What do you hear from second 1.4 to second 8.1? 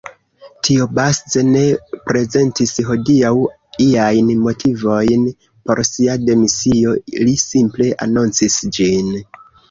ne prezentis hodiaŭ iajn motivojn por sia demisio, li simple